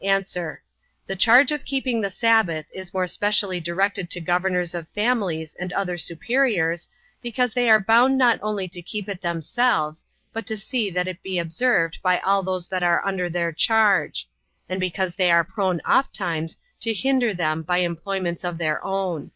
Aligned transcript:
A. 0.00 0.24
The 1.06 1.16
charge 1.18 1.52
of 1.52 1.66
keeping 1.66 2.00
the 2.00 2.08
sabbath 2.08 2.70
is 2.74 2.94
more 2.94 3.06
specially 3.06 3.60
directed 3.60 4.08
to 4.08 4.22
governors 4.22 4.74
of 4.74 4.88
families, 4.94 5.54
and 5.60 5.70
other 5.74 5.98
superiors, 5.98 6.88
because 7.20 7.52
they 7.52 7.68
are 7.68 7.78
bound 7.78 8.16
not 8.16 8.38
only 8.42 8.68
to 8.68 8.80
keep 8.80 9.06
it 9.06 9.20
themselves, 9.20 10.06
but 10.32 10.46
to 10.46 10.56
see 10.56 10.88
that 10.90 11.08
it 11.08 11.22
be 11.22 11.38
observed 11.38 11.98
by 12.02 12.20
all 12.20 12.42
those 12.42 12.68
that 12.68 12.82
are 12.82 13.04
under 13.04 13.28
their 13.28 13.52
charge; 13.52 14.26
and 14.66 14.80
because 14.80 15.14
they 15.16 15.30
are 15.30 15.44
prone 15.44 15.82
ofttimes 15.84 16.56
to 16.80 16.94
hinder 16.94 17.34
them 17.34 17.60
by 17.62 17.76
employments 17.80 18.44
of 18.46 18.56
their 18.56 18.82
own. 18.82 19.30